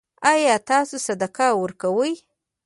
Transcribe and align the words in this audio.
ایا 0.31 0.55
تاسو 0.69 0.95
صدقه 1.07 1.47
ورکوئ؟ 1.61 2.13